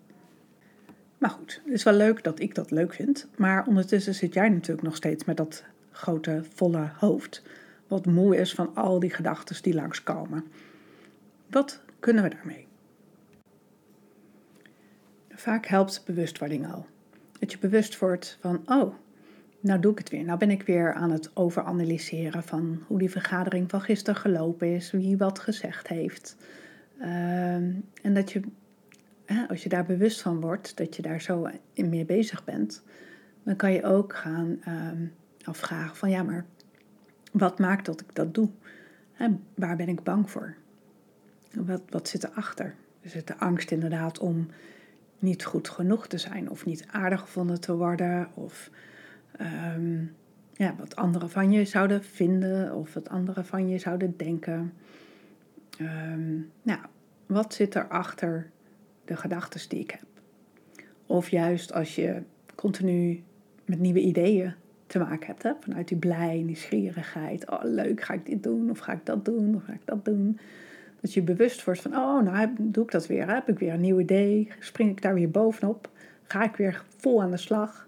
Maar 1.18 1.30
goed, 1.30 1.62
het 1.66 1.74
is 1.74 1.84
wel 1.84 1.94
leuk 1.94 2.24
dat 2.24 2.40
ik 2.40 2.56
dat 2.56 2.72
leuk 2.72 2.94
vind. 2.94 3.28
Maar 3.38 3.68
ondertussen 3.68 4.16
zit 4.16 4.34
jij 4.34 4.50
natuurlijk 4.50 4.88
nog 4.88 4.96
steeds 4.96 5.26
met 5.26 5.38
dat 5.38 5.64
grote, 5.96 6.44
volle 6.54 6.92
hoofd. 6.98 7.44
Wat 7.88 8.06
moe 8.06 8.38
is 8.38 8.54
van 8.54 8.76
al 8.76 9.00
die 9.00 9.10
gedachten 9.14 9.64
die 9.64 9.74
langskomen. 9.74 10.44
Wat 11.50 11.82
kunnen 12.00 12.24
we 12.24 12.30
daarmee? 12.30 12.68
Vaak 15.30 15.66
helpt 15.66 16.04
bewustwording 16.06 16.74
al. 16.74 16.86
Dat 17.40 17.52
je 17.52 17.58
bewust 17.58 18.00
wordt 18.00 18.38
van, 18.42 18.62
oh, 18.66 18.94
nou 19.60 19.80
doe 19.80 19.92
ik 19.92 19.98
het 19.98 20.10
weer. 20.10 20.24
Nou 20.24 20.40
ben 20.40 20.52
ik 20.52 20.64
weer 20.64 20.94
aan 20.94 21.12
het 21.12 21.36
overanalyseren 21.36 22.44
van 22.44 22.84
hoe 22.88 23.00
die 23.00 23.12
vergadering 23.12 23.70
van 23.70 23.82
gisteren 23.82 24.20
gelopen 24.20 24.76
is, 24.76 24.92
wie 24.92 25.18
wat 25.18 25.40
gezegd 25.40 25.88
heeft. 25.88 26.38
Ehm, 27.00 27.72
en 28.02 28.14
dat 28.14 28.32
je, 28.32 28.42
als 29.50 29.64
je 29.64 29.70
daar 29.70 29.86
bewust 29.86 30.22
van 30.22 30.42
wordt, 30.42 30.78
dat 30.78 30.96
je 30.96 31.02
daar 31.02 31.22
zo 31.22 31.50
mee 31.76 32.06
bezig 32.06 32.44
bent, 32.44 32.84
dan 33.44 33.56
kan 33.56 33.72
je 33.72 33.84
ook 33.84 34.16
gaan 34.16 34.60
um, 34.68 35.14
afvragen 35.48 35.96
van 35.96 36.10
ja, 36.10 36.24
maar 36.24 36.46
wat 37.32 37.60
maakt 37.60 37.86
dat 37.86 38.02
ik 38.02 38.16
dat 38.16 38.34
doe? 38.34 38.50
waar 39.56 39.76
ben 39.76 39.88
ik 39.88 40.04
bang 40.04 40.32
voor? 40.32 40.56
Wat, 41.54 41.82
wat 41.90 42.08
zit 42.08 42.24
erachter? 42.24 42.76
Er 43.02 43.10
zit 43.10 43.28
de 43.28 43.38
angst 43.38 43.72
inderdaad 43.72 44.20
om 44.20 44.48
niet 45.20 45.46
goed 45.46 45.70
genoeg 45.70 46.08
te 46.08 46.18
zijn 46.18 46.50
of 46.50 46.66
niet 46.66 46.86
aardig 46.92 47.20
gevonden 47.20 47.62
te 47.62 47.76
worden 47.76 48.28
of 48.34 48.70
Ehm, 49.38 50.06
ja, 50.54 50.76
wat 50.78 50.96
anderen 50.96 51.30
van 51.30 51.52
je 51.52 51.66
zouden 51.66 52.04
vinden 52.04 52.74
of 52.74 52.94
wat 52.94 53.10
anderen 53.10 53.46
van 53.46 53.70
je 53.70 53.78
zouden 53.78 54.14
denken. 54.18 54.74
Um, 55.82 56.52
nou, 56.62 56.80
wat 57.26 57.54
zit 57.54 57.76
er 57.76 57.88
achter 57.88 58.50
de 59.06 59.16
gedachten 59.16 59.70
die 59.70 59.80
ik 59.80 59.92
heb? 59.92 60.06
Of 61.06 61.30
juist 61.30 61.74
als 61.74 61.96
je 61.96 62.22
continu 62.56 63.24
met 63.66 63.80
nieuwe 63.80 64.00
ideeën 64.00 64.54
te 64.88 65.00
maken 65.00 65.28
hebt, 65.28 65.44
hè? 65.44 65.52
vanuit 65.60 65.88
die 65.88 65.98
blij, 65.98 66.42
nieuwsgierigheid. 66.42 67.50
Oh, 67.50 67.60
leuk, 67.64 68.02
ga 68.02 68.14
ik 68.14 68.26
dit 68.26 68.44
doen 68.44 68.70
of 68.70 68.80
ga 68.80 68.92
ik 68.92 69.06
dat 69.06 69.26
doen 69.26 69.56
of 69.56 69.64
ga 69.64 69.74
ik 69.74 69.86
dat 69.86 70.06
doen? 70.06 70.40
Dat 71.02 71.14
je 71.14 71.22
bewust 71.22 71.64
wordt 71.64 71.82
van, 71.82 71.96
oh, 71.96 72.22
nou 72.24 72.50
doe 72.60 72.84
ik 72.84 72.92
dat 72.92 73.08
weer. 73.08 73.34
Heb 73.34 73.50
ik 73.50 73.60
weer 73.60 73.74
een 73.74 73.82
nieuw 73.82 74.00
idee? 74.00 74.52
Spring 74.60 74.90
ik 74.90 75.02
daar 75.02 75.14
weer 75.14 75.32
bovenop? 75.32 75.90
Ga 76.24 76.44
ik 76.44 76.56
weer 76.56 76.84
vol 76.98 77.22
aan 77.22 77.32
de 77.32 77.38
slag? 77.38 77.88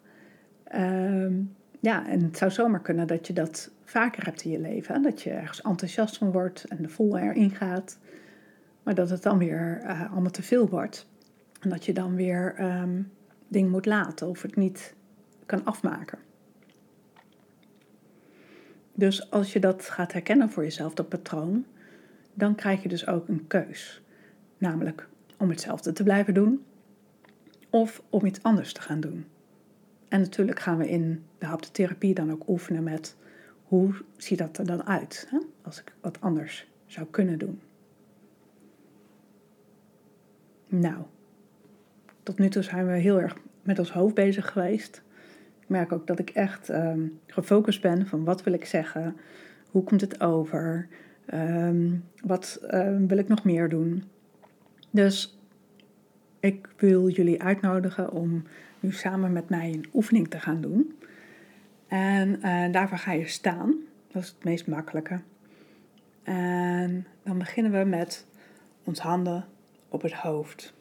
Ehm, 0.64 1.34
ja, 1.80 2.08
en 2.08 2.24
het 2.24 2.38
zou 2.38 2.52
zomaar 2.52 2.82
kunnen 2.82 3.08
dat 3.08 3.28
je 3.28 3.34
dat 3.34 3.72
vaker 3.84 4.26
hebt 4.26 4.44
in 4.44 4.52
je 4.52 4.60
leven. 4.60 5.02
Dat 5.02 5.22
je 5.22 5.30
ergens 5.30 5.62
enthousiast 5.62 6.18
van 6.18 6.32
wordt 6.32 6.66
en 6.68 6.82
de 6.82 6.90
vol 6.90 7.18
erin 7.18 7.52
gaat. 7.52 8.00
Maar 8.84 8.96
dat 8.96 9.10
het 9.10 9.24
dan 9.24 9.38
weer 9.38 9.82
uh, 9.84 10.12
allemaal 10.12 10.32
te 10.32 10.44
veel 10.44 10.70
wordt. 10.70 11.08
En 11.60 11.70
dat 11.70 11.86
je 11.86 11.94
dan 11.94 12.16
weer 12.16 12.56
um, 12.60 13.12
dingen 13.48 13.70
moet 13.70 13.86
laten 13.86 14.28
of 14.28 14.42
het 14.42 14.56
niet 14.56 14.96
kan 15.46 15.66
afmaken. 15.66 16.18
Dus 18.98 19.32
als 19.32 19.54
je 19.54 19.60
dat 19.60 19.90
gaat 19.90 20.14
herkennen 20.14 20.50
voor 20.50 20.64
jezelf, 20.64 20.94
dat 20.94 21.10
patroon, 21.10 21.66
dan 22.34 22.56
krijg 22.56 22.84
je 22.84 22.90
dus 22.90 23.08
ook 23.08 23.28
een 23.28 23.48
keus. 23.48 24.02
Namelijk 24.58 25.08
om 25.38 25.50
hetzelfde 25.50 25.94
te 25.94 26.04
blijven 26.04 26.34
doen 26.34 26.66
of 27.70 28.02
om 28.10 28.26
iets 28.26 28.44
anders 28.44 28.74
te 28.74 28.82
gaan 28.82 29.00
doen. 29.00 29.26
En 30.08 30.20
natuurlijk 30.20 30.60
gaan 30.60 30.78
we 30.78 30.90
in 30.90 31.24
de 31.38 31.46
haptotherapie 31.46 32.14
dan 32.14 32.32
ook 32.32 32.48
oefenen 32.48 32.84
met 32.84 33.16
hoe 33.64 33.94
ziet 34.16 34.38
dat 34.38 34.58
er 34.58 34.66
dan 34.66 34.84
uit 34.84 35.28
hè? 35.30 35.38
als 35.62 35.80
ik 35.80 35.94
wat 36.02 36.22
anders 36.22 36.68
zou 36.86 37.08
kunnen 37.12 37.40
doen. 37.40 37.62
Nou, 40.68 41.04
tot 42.24 42.38
nu 42.38 42.50
toe 42.50 42.64
zijn 42.64 42.88
we 42.88 42.94
heel 42.94 43.20
erg 43.20 43.38
met 43.62 43.80
ons 43.80 43.92
hoofd 43.92 44.16
bezig 44.16 44.52
geweest. 44.52 45.02
Ik 45.68 45.74
merk 45.74 45.92
ook 45.92 46.08
dat 46.08 46.20
ik 46.20 46.30
echt 46.30 46.70
um, 46.70 47.20
gefocust 47.26 47.82
ben 47.82 48.08
van 48.08 48.24
wat 48.24 48.44
wil 48.44 48.54
ik 48.54 48.66
zeggen, 48.66 49.18
hoe 49.72 49.84
komt 49.84 50.02
het 50.02 50.22
over, 50.22 50.88
um, 51.34 52.04
wat 52.24 52.60
um, 52.72 53.08
wil 53.08 53.18
ik 53.18 53.28
nog 53.28 53.44
meer 53.44 53.70
doen. 53.70 54.04
Dus 54.92 55.40
ik 56.40 56.70
wil 56.78 57.10
jullie 57.10 57.44
uitnodigen 57.44 58.12
om 58.12 58.44
nu 58.80 58.92
samen 58.92 59.34
met 59.34 59.50
mij 59.50 59.74
een 59.74 59.90
oefening 59.94 60.28
te 60.28 60.40
gaan 60.40 60.62
doen. 60.62 60.98
En 61.88 62.30
uh, 62.30 62.72
daarvoor 62.72 62.98
ga 62.98 63.12
je 63.12 63.28
staan. 63.28 63.76
Dat 64.12 64.22
is 64.22 64.28
het 64.28 64.44
meest 64.44 64.68
makkelijke. 64.68 65.20
En 66.24 67.08
dan 67.24 67.38
beginnen 67.38 67.72
we 67.72 67.86
met 67.86 68.28
ons 68.84 69.00
handen 69.00 69.46
op 69.90 70.02
het 70.02 70.14
hoofd. 70.14 70.74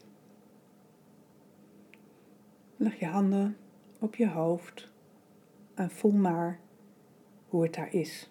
Leg 2.76 2.99
je 2.99 3.07
handen 3.07 3.57
op 3.99 4.15
je 4.15 4.29
hoofd 4.29 4.91
en 5.75 5.91
voel 5.91 6.12
maar 6.12 6.61
hoe 7.49 7.62
het 7.62 7.75
daar 7.75 7.93
is. 7.93 8.31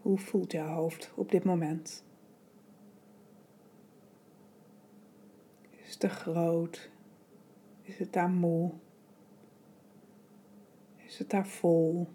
Hoe 0.00 0.18
voelt 0.18 0.52
jouw 0.52 0.74
hoofd 0.74 1.12
op 1.14 1.30
dit 1.30 1.44
moment? 1.44 2.04
Is 5.70 5.90
het 5.90 6.00
te 6.00 6.08
groot? 6.08 6.90
Is 7.82 7.98
het 7.98 8.12
daar 8.12 8.30
moe? 8.30 8.72
Is 10.96 11.18
het 11.18 11.30
daar 11.30 11.46
vol? 11.46 12.08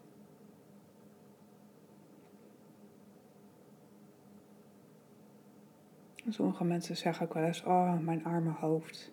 Sommige 6.30 6.64
mensen 6.64 6.98
zeggen 6.98 7.26
ook 7.26 7.34
wel 7.34 7.44
eens: 7.44 7.64
Oh, 7.64 8.00
mijn 8.00 8.26
arme 8.26 8.52
hoofd. 8.52 9.12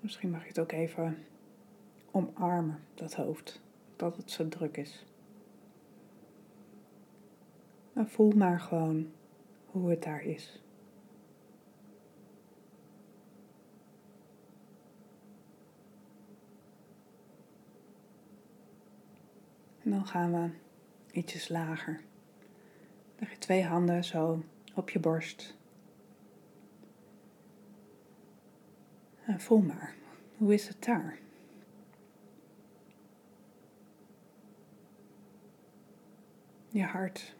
Misschien 0.00 0.30
mag 0.30 0.42
je 0.42 0.48
het 0.48 0.58
ook 0.58 0.72
even 0.72 1.24
omarmen, 2.10 2.80
dat 2.94 3.14
hoofd, 3.14 3.60
dat 3.96 4.16
het 4.16 4.30
zo 4.30 4.48
druk 4.48 4.76
is. 4.76 5.04
En 7.92 8.08
voel 8.08 8.32
maar 8.32 8.60
gewoon 8.60 9.12
hoe 9.66 9.90
het 9.90 10.02
daar 10.02 10.22
is. 10.22 10.62
En 19.82 19.90
dan 19.90 20.06
gaan 20.06 20.32
we 20.32 20.50
ietsjes 21.12 21.48
lager. 21.48 22.00
Leg 23.18 23.30
je 23.30 23.38
twee 23.38 23.64
handen 23.64 24.04
zo 24.04 24.42
op 24.74 24.90
je 24.90 24.98
borst. 24.98 25.58
En 29.30 29.40
voel 29.40 29.60
maar, 29.60 29.94
hoe 30.36 30.54
is 30.54 30.68
het 30.68 30.84
daar? 30.84 31.18
Je 36.68 36.82
hart, 36.82 37.34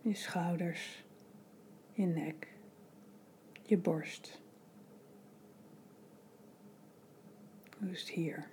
je 0.00 0.14
schouders, 0.14 1.04
je 1.92 2.06
nek, 2.06 2.48
je 3.62 3.78
borst. 3.78 4.40
Hoe 7.78 7.90
is 7.90 8.00
het 8.00 8.10
hier? 8.10 8.48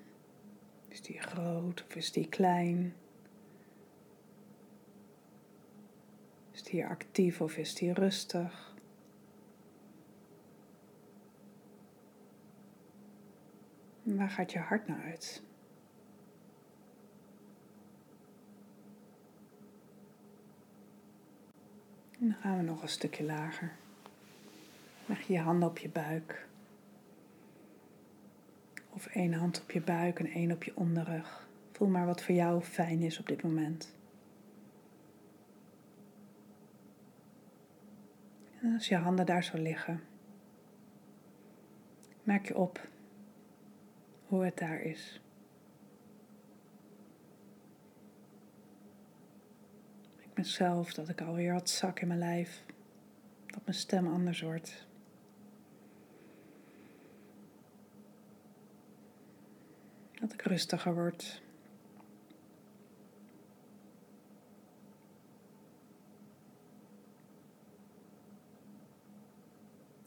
Is 0.87 1.01
die 1.01 1.19
groot 1.19 1.83
of 1.83 1.95
is 1.95 2.11
die 2.11 2.27
klein? 2.27 2.95
Is 6.51 6.63
die 6.63 6.85
actief 6.85 7.41
of 7.41 7.57
is 7.57 7.75
die 7.75 7.93
rustig? 7.93 8.70
Waar 14.17 14.29
gaat 14.29 14.51
je 14.51 14.59
hart 14.59 14.87
naar 14.87 15.03
uit? 15.03 15.43
En 22.19 22.27
dan 22.27 22.33
gaan 22.33 22.57
we 22.57 22.63
nog 22.63 22.81
een 22.81 22.89
stukje 22.89 23.23
lager. 23.23 23.71
Leg 25.05 25.21
je 25.21 25.33
je 25.33 25.39
handen 25.39 25.69
op 25.69 25.77
je 25.77 25.89
buik. 25.89 26.47
Of 28.89 29.05
één 29.05 29.33
hand 29.33 29.61
op 29.61 29.71
je 29.71 29.81
buik 29.81 30.19
en 30.19 30.25
één 30.25 30.51
op 30.51 30.63
je 30.63 30.75
onderrug. 30.75 31.47
Voel 31.71 31.87
maar 31.87 32.05
wat 32.05 32.23
voor 32.23 32.35
jou 32.35 32.61
fijn 32.61 33.01
is 33.01 33.19
op 33.19 33.27
dit 33.27 33.43
moment. 33.43 33.95
En 38.61 38.73
als 38.73 38.87
je 38.87 38.95
handen 38.95 39.25
daar 39.25 39.43
zo 39.43 39.57
liggen, 39.57 40.01
maak 42.23 42.45
je 42.45 42.57
op 42.57 42.89
hoe 44.31 44.45
het 44.45 44.57
daar 44.57 44.81
is. 44.81 45.21
Ik 50.19 50.33
ben 50.33 50.45
zelf 50.45 50.93
dat 50.93 51.09
ik 51.09 51.21
alweer 51.21 51.53
wat 51.53 51.69
zak 51.69 51.99
in 51.99 52.07
mijn 52.07 52.19
lijf, 52.19 52.63
dat 53.45 53.65
mijn 53.65 53.77
stem 53.77 54.07
anders 54.07 54.41
wordt. 54.41 54.85
Dat 60.13 60.33
ik 60.33 60.41
rustiger 60.41 60.93
word. 60.93 61.41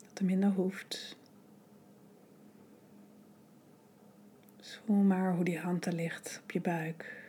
Dat 0.08 0.18
er 0.18 0.24
minder 0.24 0.50
hoeft. 0.50 1.16
Dus 4.64 4.73
voel 4.84 5.02
maar 5.02 5.34
hoe 5.34 5.44
die 5.44 5.58
hand 5.58 5.86
er 5.86 5.92
ligt 5.92 6.40
op 6.42 6.50
je 6.50 6.60
buik. 6.60 7.22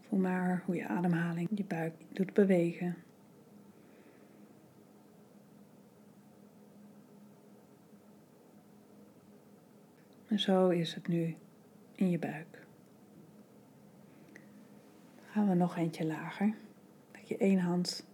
Voel 0.00 0.18
maar 0.18 0.62
hoe 0.64 0.76
je 0.76 0.86
ademhaling 0.86 1.48
je 1.54 1.64
buik 1.64 1.94
doet 2.12 2.32
bewegen. 2.32 2.96
En 10.26 10.38
zo 10.38 10.68
is 10.68 10.94
het 10.94 11.08
nu 11.08 11.36
in 11.94 12.10
je 12.10 12.18
buik. 12.18 12.69
Gaan 15.30 15.48
we 15.48 15.54
nog 15.54 15.76
eentje 15.76 16.06
lager. 16.06 16.54
Dat 17.12 17.28
je 17.28 17.36
één 17.36 17.58
hand 17.58 18.06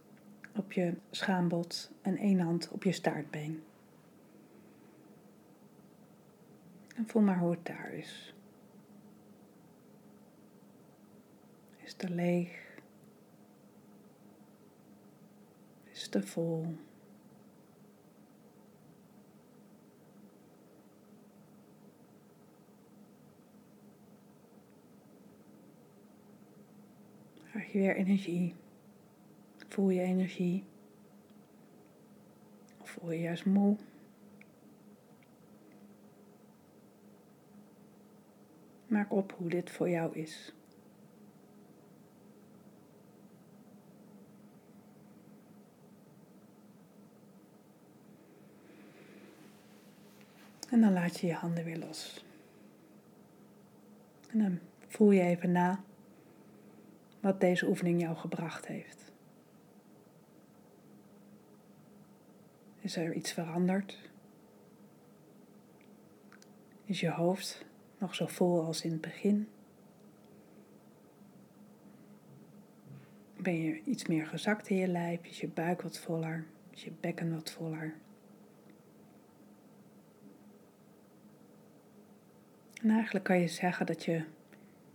op 0.54 0.72
je 0.72 0.94
schaambod 1.10 1.90
en 2.02 2.16
één 2.16 2.40
hand 2.40 2.68
op 2.70 2.82
je 2.82 2.92
staartbeen. 2.92 3.62
En 6.96 7.06
voel 7.06 7.22
maar 7.22 7.38
hoe 7.38 7.50
het 7.50 7.66
daar 7.66 7.92
is. 7.92 8.34
Is 11.76 11.92
het 11.96 12.08
leeg? 12.08 12.78
Is 15.84 16.08
het 16.10 16.24
vol? 16.24 16.76
Krijg 27.56 27.72
je 27.72 27.78
weer 27.78 27.96
energie? 27.96 28.54
Voel 29.68 29.90
je 29.90 30.00
energie? 30.00 30.64
Of 32.80 32.90
voel 32.90 33.10
je 33.10 33.20
juist 33.20 33.44
moe? 33.44 33.76
Maak 38.86 39.12
op 39.12 39.32
hoe 39.32 39.48
dit 39.48 39.70
voor 39.70 39.88
jou 39.88 40.14
is. 40.14 40.52
En 50.70 50.80
dan 50.80 50.92
laat 50.92 51.20
je 51.20 51.26
je 51.26 51.34
handen 51.34 51.64
weer 51.64 51.78
los. 51.78 52.24
En 54.30 54.38
dan 54.38 54.58
voel 54.86 55.10
je 55.10 55.20
even 55.20 55.52
na 55.52 55.84
wat 57.20 57.40
deze 57.40 57.66
oefening 57.66 58.00
jou 58.00 58.16
gebracht 58.16 58.66
heeft. 58.66 59.12
Is 62.80 62.96
er 62.96 63.12
iets 63.12 63.32
veranderd? 63.32 63.98
Is 66.84 67.00
je 67.00 67.10
hoofd 67.10 67.64
nog 67.98 68.14
zo 68.14 68.26
vol 68.26 68.64
als 68.64 68.82
in 68.82 68.90
het 68.90 69.00
begin? 69.00 69.48
Ben 73.36 73.62
je 73.62 73.82
iets 73.84 74.06
meer 74.06 74.26
gezakt 74.26 74.68
in 74.68 74.76
je 74.76 74.88
lijf? 74.88 75.24
Is 75.24 75.40
je 75.40 75.48
buik 75.48 75.82
wat 75.82 75.98
voller? 75.98 76.46
Is 76.70 76.84
je 76.84 76.92
bekken 77.00 77.34
wat 77.34 77.50
voller? 77.50 77.94
En 82.82 82.90
eigenlijk 82.90 83.24
kan 83.24 83.40
je 83.40 83.48
zeggen 83.48 83.86
dat 83.86 84.04
je, 84.04 84.24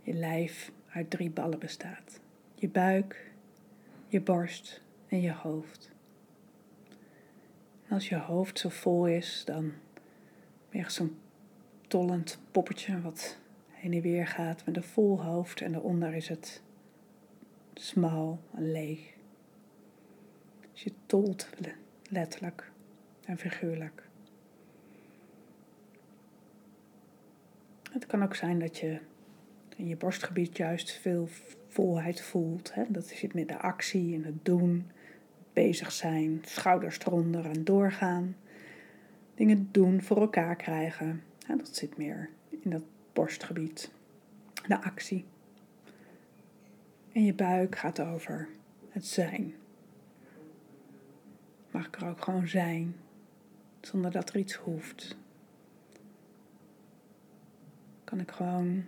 je 0.02 0.12
lijf 0.12 0.72
uit 0.92 1.10
drie 1.10 1.30
ballen 1.30 1.58
bestaat. 1.58 2.20
Je 2.54 2.68
buik, 2.68 3.32
je 4.08 4.20
borst 4.20 4.82
en 5.08 5.20
je 5.20 5.32
hoofd. 5.32 5.90
En 7.86 7.94
als 7.94 8.08
je 8.08 8.16
hoofd 8.16 8.58
zo 8.58 8.68
vol 8.68 9.06
is, 9.06 9.42
dan 9.44 9.72
ben 10.70 10.80
je 10.80 10.90
zo'n 10.90 11.18
tollend 11.86 12.38
poppetje 12.50 13.00
wat 13.00 13.38
heen 13.68 13.92
en 13.92 14.00
weer 14.00 14.26
gaat 14.26 14.66
met 14.66 14.76
een 14.76 14.82
vol 14.82 15.22
hoofd 15.22 15.60
en 15.60 15.72
daaronder 15.72 16.14
is 16.14 16.28
het 16.28 16.62
smal 17.74 18.40
en 18.54 18.72
leeg. 18.72 19.14
Dus 20.72 20.82
je 20.82 20.92
tolt 21.06 21.48
letterlijk 22.08 22.70
en 23.24 23.38
figuurlijk. 23.38 24.08
Het 27.92 28.06
kan 28.06 28.22
ook 28.22 28.34
zijn 28.34 28.58
dat 28.58 28.78
je 28.78 29.00
in 29.76 29.88
je 29.88 29.96
borstgebied 29.96 30.56
juist 30.56 30.90
veel 30.90 31.28
volheid 31.68 32.20
voelt. 32.20 32.74
Hè? 32.74 32.84
Dat 32.88 33.06
zit 33.06 33.34
met 33.34 33.48
de 33.48 33.58
actie 33.58 34.14
en 34.14 34.24
het 34.24 34.44
doen, 34.44 34.90
bezig 35.52 35.92
zijn, 35.92 36.40
schouders 36.44 36.98
eronder 36.98 37.44
en 37.44 37.64
doorgaan. 37.64 38.36
Dingen 39.34 39.68
doen, 39.70 40.02
voor 40.02 40.20
elkaar 40.20 40.56
krijgen. 40.56 41.22
Dat 41.46 41.76
zit 41.76 41.96
meer 41.96 42.30
in 42.48 42.70
dat 42.70 42.84
borstgebied. 43.12 43.90
De 44.66 44.82
actie. 44.82 45.24
En 47.12 47.24
je 47.24 47.34
buik 47.34 47.76
gaat 47.76 48.00
over 48.00 48.48
het 48.90 49.06
zijn. 49.06 49.54
Mag 51.70 51.86
ik 51.86 51.96
er 51.96 52.08
ook 52.08 52.24
gewoon 52.24 52.48
zijn, 52.48 52.96
zonder 53.80 54.10
dat 54.10 54.28
er 54.28 54.36
iets 54.36 54.54
hoeft 54.54 55.16
kan 58.12 58.20
ik 58.20 58.30
gewoon 58.30 58.84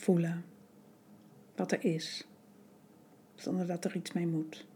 voelen 0.00 0.44
wat 1.54 1.72
er 1.72 1.84
is, 1.84 2.26
zonder 3.34 3.66
dat 3.66 3.84
er 3.84 3.96
iets 3.96 4.12
mee 4.12 4.26
moet. 4.26 4.66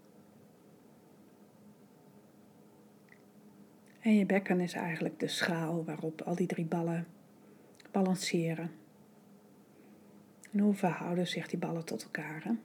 En 4.00 4.14
je 4.16 4.26
bekken 4.26 4.60
is 4.60 4.72
eigenlijk 4.72 5.20
de 5.20 5.28
schaal 5.28 5.84
waarop 5.84 6.20
al 6.20 6.34
die 6.34 6.46
drie 6.46 6.64
ballen 6.64 7.06
balanceren. 7.90 8.70
En 10.50 10.58
hoe 10.58 10.74
verhouden 10.74 11.26
zich 11.26 11.48
die 11.48 11.58
ballen 11.58 11.84
tot 11.84 12.02
elkaar? 12.02 12.56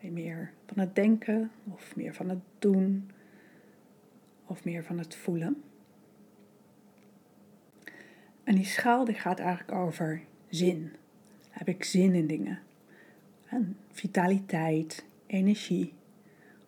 Meer 0.00 0.52
van 0.66 0.78
het 0.78 0.94
denken 0.94 1.50
of 1.64 1.96
meer 1.96 2.14
van 2.14 2.28
het 2.28 2.42
doen 2.58 3.10
of 4.46 4.64
meer 4.64 4.84
van 4.84 4.98
het 4.98 5.14
voelen? 5.14 5.62
En 8.44 8.54
die 8.54 8.64
schaal 8.64 9.04
die 9.04 9.14
gaat 9.14 9.38
eigenlijk 9.38 9.72
over 9.72 10.22
zin. 10.48 10.92
Heb 11.58 11.68
ik 11.68 11.84
zin 11.84 12.14
in 12.14 12.26
dingen? 12.26 12.58
En 13.46 13.76
vitaliteit, 13.90 15.04
energie 15.26 15.92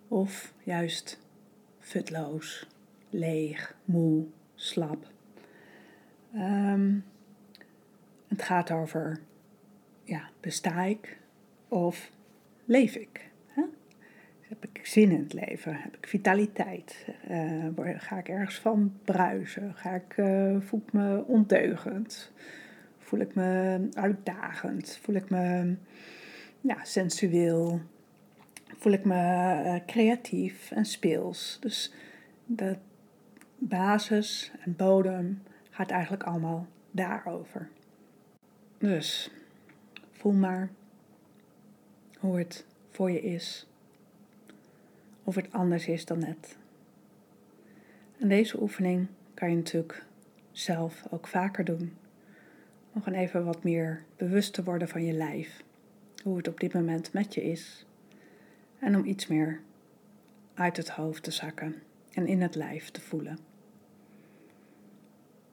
of 0.09 0.55
juist 0.63 1.21
futloos, 1.79 2.69
leeg, 3.11 3.77
moe, 3.85 4.27
slap. 4.55 5.11
Ehm, 6.35 6.99
het 8.29 8.43
gaat 8.43 8.71
over, 8.71 9.21
ja, 10.05 10.31
besta 10.41 10.83
ik 10.83 11.19
of 11.69 12.11
leef 12.65 12.95
ik? 12.95 13.31
Hè? 13.47 13.63
Heb 14.41 14.65
ik 14.65 14.87
zin 14.87 15.11
in 15.11 15.23
het 15.23 15.33
leven? 15.33 15.75
Heb 15.75 15.97
ik 15.97 16.07
vitaliteit? 16.07 17.07
Uh, 17.31 17.67
ga 17.97 18.19
ik 18.19 18.29
ergens 18.29 18.59
van 18.59 18.99
bruisen? 19.05 19.75
Ga 19.75 19.95
ik, 19.95 20.17
uh, 20.17 20.61
voel 20.61 20.83
me 20.93 21.25
ondeugend? 21.27 22.33
Voel 23.11 23.21
ik 23.21 23.35
me 23.35 23.89
uitdagend? 23.93 24.99
Voel 25.03 25.15
ik 25.15 25.31
me 25.31 25.75
ja, 26.61 26.85
sensueel? 26.85 27.81
Voel 28.77 28.93
ik 28.93 29.05
me 29.05 29.15
uh, 29.65 29.87
creatief 29.87 30.71
en 30.71 30.85
speels? 30.85 31.59
Dus 31.61 31.93
de 32.47 32.77
basis 33.59 34.53
en 34.61 34.77
bodem 34.77 35.43
gaat 35.71 35.91
eigenlijk 35.91 36.23
allemaal 36.23 36.67
daarover. 36.91 37.69
Dus 38.79 39.31
voel 40.11 40.33
maar 40.33 40.71
hoe 42.19 42.39
het 42.39 42.67
voor 42.91 43.11
je 43.11 43.21
is. 43.21 43.67
Of 45.25 45.35
het 45.35 45.53
anders 45.53 45.87
is 45.89 46.05
dan 46.05 46.19
net. 46.19 46.59
En 48.19 48.29
deze 48.29 48.61
oefening 48.61 49.07
kan 49.35 49.51
je 49.51 49.57
natuurlijk 49.57 50.05
zelf 50.53 51.07
ook 51.11 51.27
vaker 51.27 51.65
doen. 51.65 51.99
Gewoon 53.03 53.19
even 53.19 53.45
wat 53.45 53.65
meer 53.65 54.05
bewust 54.17 54.53
te 54.53 54.65
worden 54.65 54.89
van 54.89 55.05
je 55.05 55.13
lijf. 55.13 55.63
Hoe 56.23 56.37
het 56.37 56.49
op 56.49 56.61
dit 56.61 56.75
moment 56.75 57.13
met 57.13 57.35
je 57.35 57.43
is. 57.43 57.87
En 58.79 58.97
om 58.97 59.05
iets 59.05 59.27
meer 59.27 59.61
uit 60.55 60.77
het 60.77 60.89
hoofd 60.89 61.23
te 61.23 61.31
zakken 61.31 61.75
en 62.13 62.27
in 62.27 62.43
het 62.43 62.55
lijf 62.55 62.91
te 62.91 63.01
voelen. 63.01 63.39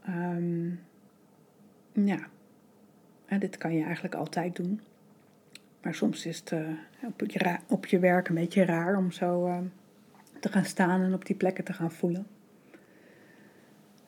Um, 0.09 0.79
ja, 1.93 2.27
dit 3.39 3.57
kan 3.57 3.73
je 3.73 3.83
eigenlijk 3.83 4.15
altijd 4.15 4.55
doen. 4.55 4.81
Maar 5.81 5.95
soms 5.95 6.25
is 6.25 6.39
het 6.39 6.51
uh, 6.51 6.69
op, 7.03 7.21
je 7.27 7.57
op, 7.67 7.85
je 7.85 7.99
werk 7.99 8.27
een 8.27 8.35
beetje 8.35 8.65
raar 8.65 8.97
om 8.97 9.11
zo 9.11 9.47
uh, 9.47 9.59
te 10.39 10.49
gaan 10.49 10.65
staan 10.65 11.01
en 11.01 11.13
op 11.13 11.25
die 11.25 11.35
plekken 11.35 11.63
te 11.63 11.73
gaan 11.73 11.91
voelen. 11.91 12.27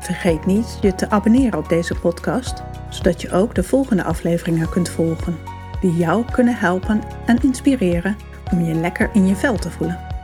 Vergeet 0.00 0.46
niet 0.46 0.78
je 0.80 0.94
te 0.94 1.10
abonneren 1.10 1.58
op 1.58 1.68
deze 1.68 1.94
podcast, 1.94 2.62
zodat 2.88 3.22
je 3.22 3.32
ook 3.32 3.54
de 3.54 3.62
volgende 3.62 4.04
afleveringen 4.04 4.68
kunt 4.68 4.88
volgen, 4.88 5.36
die 5.80 5.96
jou 5.96 6.24
kunnen 6.32 6.56
helpen 6.56 7.02
en 7.26 7.42
inspireren 7.42 8.16
om 8.52 8.60
je 8.60 8.74
lekker 8.74 9.10
in 9.12 9.26
je 9.26 9.36
vel 9.36 9.56
te 9.56 9.70
voelen. 9.70 10.17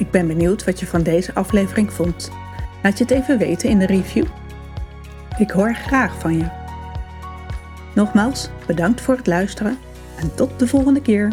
Ik 0.00 0.10
ben 0.10 0.26
benieuwd 0.26 0.64
wat 0.64 0.80
je 0.80 0.86
van 0.86 1.02
deze 1.02 1.34
aflevering 1.34 1.92
vond. 1.92 2.30
Laat 2.82 2.98
je 2.98 3.04
het 3.04 3.12
even 3.12 3.38
weten 3.38 3.68
in 3.68 3.78
de 3.78 3.86
review. 3.86 4.24
Ik 5.38 5.50
hoor 5.50 5.74
graag 5.74 6.20
van 6.20 6.36
je. 6.36 6.48
Nogmaals, 7.94 8.50
bedankt 8.66 9.00
voor 9.00 9.16
het 9.16 9.26
luisteren 9.26 9.78
en 10.16 10.34
tot 10.34 10.58
de 10.58 10.66
volgende 10.66 11.02
keer. 11.02 11.32